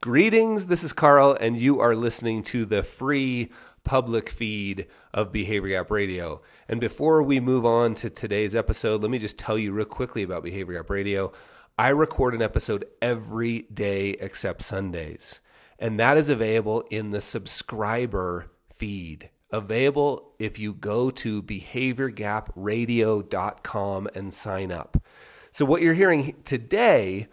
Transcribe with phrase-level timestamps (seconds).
[0.00, 3.50] Greetings, this is Carl, and you are listening to the free
[3.82, 6.40] public feed of Behavior Gap Radio.
[6.68, 10.22] And before we move on to today's episode, let me just tell you real quickly
[10.22, 11.32] about Behavior Gap Radio.
[11.76, 15.40] I record an episode every day except Sundays,
[15.80, 19.30] and that is available in the subscriber feed.
[19.50, 25.02] Available if you go to behaviorgapradio.com and sign up.
[25.50, 27.26] So, what you're hearing today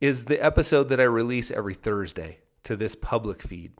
[0.00, 3.72] is the episode that I release every Thursday to this public feed.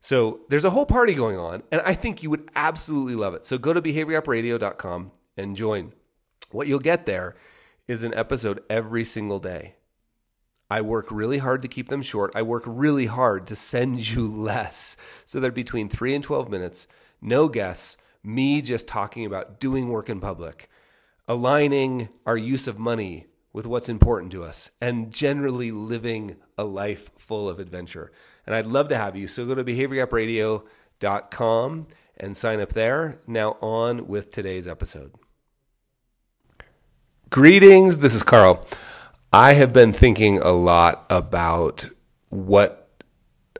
[0.00, 3.44] So there's a whole party going on, and I think you would absolutely love it.
[3.44, 5.92] So go to behaviorgapradio.com and join.
[6.50, 7.36] What you'll get there
[7.86, 9.74] is an episode every single day.
[10.70, 12.32] I work really hard to keep them short.
[12.34, 14.96] I work really hard to send you less.
[15.26, 16.86] So they're between three and 12 minutes,
[17.20, 20.70] no guests, me just talking about doing work in public,
[21.26, 27.10] aligning our use of money with what's important to us and generally living a life
[27.16, 28.12] full of adventure.
[28.46, 29.26] And I'd love to have you.
[29.28, 33.20] So go to behaviorgapradio.com and sign up there.
[33.26, 35.12] Now, on with today's episode.
[37.30, 37.98] Greetings.
[37.98, 38.64] This is Carl.
[39.32, 41.88] I have been thinking a lot about
[42.30, 42.88] what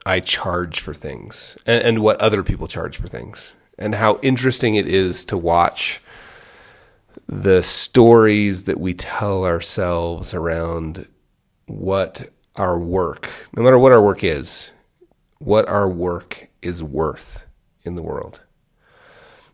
[0.05, 4.75] I charge for things and, and what other people charge for things, and how interesting
[4.75, 6.01] it is to watch
[7.33, 11.07] the stories that we tell ourselves around
[11.67, 14.73] what our work, no matter what our work is,
[15.39, 17.45] what our work is worth
[17.85, 18.43] in the world.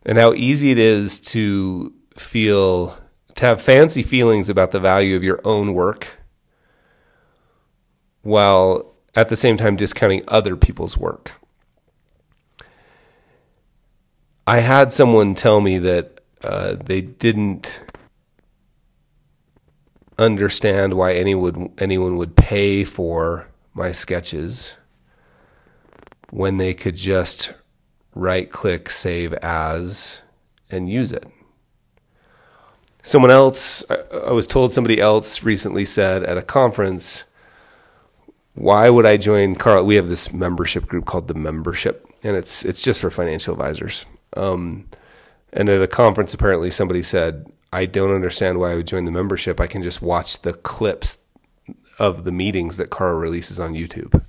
[0.06, 2.96] And how easy it is to feel,
[3.34, 6.18] to have fancy feelings about the value of your own work
[8.22, 11.32] while at the same time discounting other people's work.
[14.46, 17.82] I had someone tell me that uh, they didn't
[20.18, 24.76] understand why anyone anyone would pay for my sketches
[26.30, 27.52] when they could just
[28.14, 30.20] right click save as
[30.70, 31.26] and use it.
[33.02, 37.22] Someone else, I was told somebody else recently said at a conference,
[38.54, 39.84] why would I join Carl?
[39.84, 44.06] We have this membership group called the membership, and it's it's just for financial advisors.
[44.36, 44.88] Um,
[45.56, 49.10] and at a conference, apparently somebody said, I don't understand why I would join the
[49.10, 49.60] membership.
[49.60, 51.18] I can just watch the clips
[51.98, 54.22] of the meetings that Carl releases on YouTube.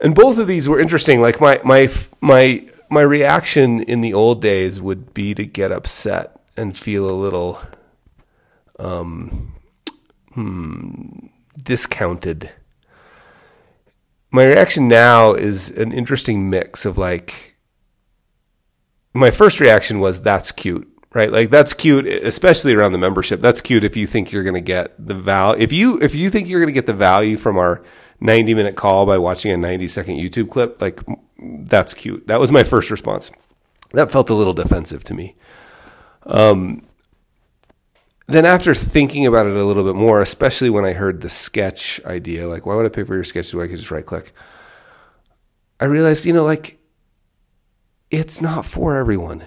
[0.00, 1.20] And both of these were interesting.
[1.20, 1.90] Like my my
[2.22, 7.12] my my reaction in the old days would be to get upset and feel a
[7.12, 7.60] little
[8.78, 9.52] um
[10.32, 11.26] hmm,
[11.62, 12.50] discounted.
[14.30, 17.49] My reaction now is an interesting mix of like
[19.12, 21.32] my first reaction was that's cute right?
[21.32, 23.40] Like that's cute especially around the membership.
[23.40, 26.30] That's cute if you think you're going to get the value if you if you
[26.30, 27.82] think you're going to get the value from our
[28.20, 31.00] 90 minute call by watching a 90 second youtube clip like
[31.38, 32.26] that's cute.
[32.26, 33.30] That was my first response.
[33.92, 35.36] That felt a little defensive to me.
[36.24, 36.82] Um,
[38.26, 42.00] then after thinking about it a little bit more especially when i heard the sketch
[42.04, 44.32] idea like why would i pay for your sketch so i could just right click
[45.80, 46.79] i realized you know like
[48.10, 49.44] it's not for everyone.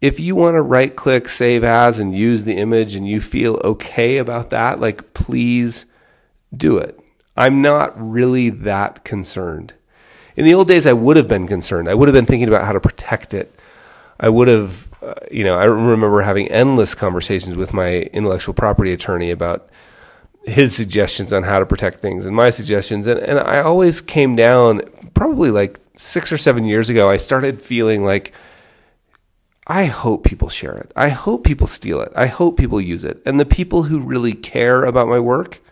[0.00, 3.60] If you want to right click save as and use the image and you feel
[3.62, 5.84] okay about that, like please
[6.56, 6.98] do it.
[7.36, 9.74] I'm not really that concerned.
[10.36, 11.88] In the old days, I would have been concerned.
[11.88, 13.54] I would have been thinking about how to protect it.
[14.18, 18.92] I would have, uh, you know, I remember having endless conversations with my intellectual property
[18.92, 19.68] attorney about
[20.44, 23.06] his suggestions on how to protect things and my suggestions.
[23.06, 24.82] And, and I always came down,
[25.14, 28.32] probably like six or seven years ago, I started feeling like,
[29.66, 30.90] I hope people share it.
[30.96, 32.10] I hope people steal it.
[32.16, 33.22] I hope people use it.
[33.24, 35.62] And the people who really care about my work,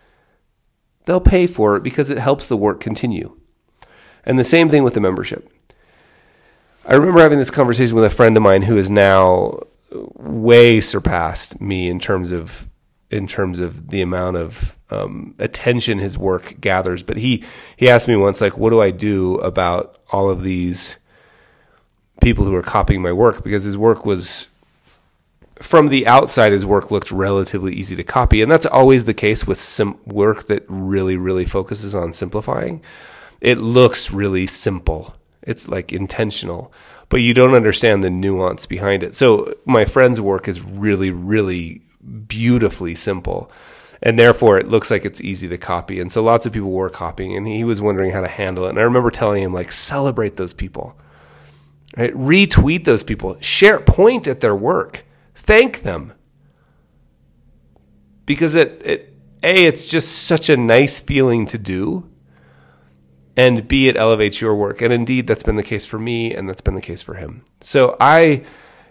[1.05, 3.37] they'll pay for it because it helps the work continue.
[4.25, 5.51] And the same thing with the membership.
[6.85, 9.59] I remember having this conversation with a friend of mine who is now
[9.91, 12.69] way surpassed me in terms of
[13.09, 17.03] in terms of the amount of um, attention his work gathers.
[17.03, 17.43] But he
[17.77, 20.97] he asked me once, like, what do I do about all of these
[22.21, 23.43] people who are copying my work?
[23.43, 24.47] Because his work was
[25.61, 29.45] from the outside, his work looked relatively easy to copy, and that's always the case
[29.45, 32.81] with sim- work that really really focuses on simplifying.
[33.41, 35.15] It looks really simple.
[35.41, 36.73] It's like intentional,
[37.09, 39.15] but you don't understand the nuance behind it.
[39.15, 41.81] So my friend's work is really really
[42.27, 43.51] beautifully simple.
[44.01, 45.99] And therefore, it looks like it's easy to copy.
[45.99, 48.69] And so lots of people were copying, and he was wondering how to handle it.
[48.69, 50.97] And I remember telling him, like, celebrate those people,
[51.97, 52.13] right?
[52.13, 55.05] Retweet those people, share, point at their work,
[55.35, 56.13] thank them.
[58.25, 59.13] Because it, it,
[59.43, 62.09] A, it's just such a nice feeling to do.
[63.35, 64.81] And B, it elevates your work.
[64.81, 67.43] And indeed, that's been the case for me, and that's been the case for him.
[67.59, 68.45] So I,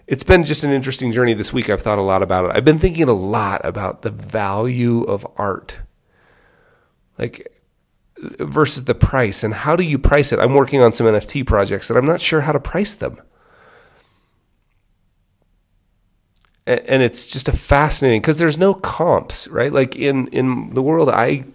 [0.09, 1.69] it's been just an interesting journey this week.
[1.69, 2.51] I've thought a lot about it.
[2.55, 5.77] I've been thinking a lot about the value of art.
[7.19, 7.59] Like,
[8.39, 10.39] versus the price and how do you price it?
[10.39, 13.21] I'm working on some NFT projects and I'm not sure how to price them.
[16.65, 19.71] And it's just a fascinating because there's no comps, right?
[19.71, 21.45] Like in in the world I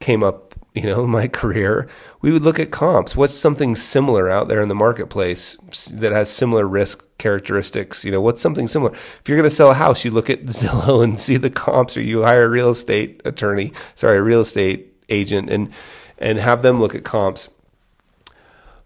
[0.00, 1.88] came up, you know, my career,
[2.20, 3.16] we would look at comps.
[3.16, 5.56] What's something similar out there in the marketplace
[5.92, 8.04] that has similar risk characteristics?
[8.04, 8.92] You know, what's something similar?
[8.92, 11.96] If you're going to sell a house, you look at Zillow and see the comps,
[11.96, 15.72] or you hire a real estate attorney, sorry, a real estate agent, and
[16.18, 17.48] and have them look at comps.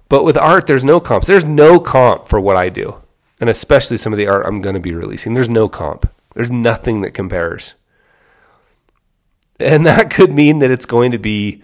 [0.08, 1.26] But with art, there's no comps.
[1.26, 3.02] There's no comp for what I do.
[3.40, 5.34] And especially some of the art I'm going to be releasing.
[5.34, 6.10] There's no comp.
[6.34, 7.74] There's nothing that compares.
[9.58, 11.62] And that could mean that it's going to be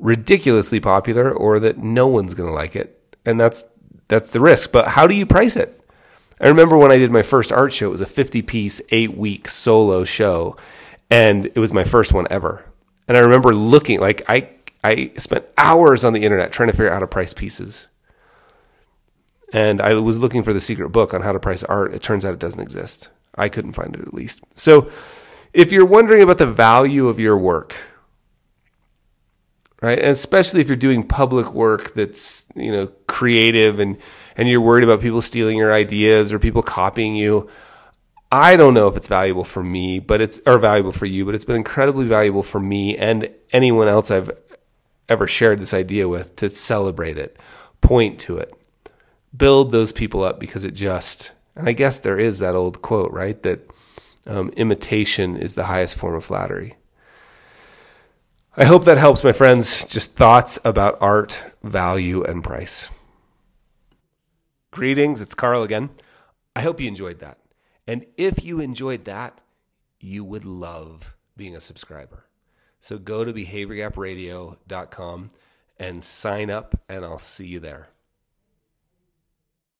[0.00, 3.16] ridiculously popular or that no one's going to like it.
[3.24, 3.64] And that's
[4.08, 4.72] that's the risk.
[4.72, 5.76] But how do you price it?
[6.40, 9.16] I remember when I did my first art show, it was a 50 piece, eight
[9.16, 10.56] week solo show.
[11.10, 12.64] And it was my first one ever.
[13.06, 14.48] And I remember looking like I
[14.82, 17.86] I spent hours on the internet trying to figure out how to price pieces.
[19.52, 21.92] And I was looking for the secret book on how to price art.
[21.92, 23.08] It turns out it doesn't exist.
[23.34, 24.42] I couldn't find it at least.
[24.54, 24.90] So
[25.52, 27.74] if you're wondering about the value of your work,
[29.80, 29.98] right?
[29.98, 33.96] And especially if you're doing public work that's, you know, creative and
[34.36, 37.50] and you're worried about people stealing your ideas or people copying you,
[38.32, 41.34] I don't know if it's valuable for me, but it's or valuable for you, but
[41.34, 44.30] it's been incredibly valuable for me and anyone else I've
[45.08, 47.36] ever shared this idea with to celebrate it,
[47.80, 48.54] point to it,
[49.36, 53.10] build those people up because it just, and I guess there is that old quote,
[53.10, 53.42] right?
[53.42, 53.68] That
[54.26, 56.76] um, imitation is the highest form of flattery.
[58.60, 59.86] I hope that helps, my friends.
[59.86, 62.90] Just thoughts about art, value, and price.
[64.70, 65.88] Greetings, it's Carl again.
[66.54, 67.38] I hope you enjoyed that.
[67.86, 69.40] And if you enjoyed that,
[69.98, 72.26] you would love being a subscriber.
[72.80, 75.30] So go to behaviorgapradio.com
[75.78, 77.88] and sign up, and I'll see you there.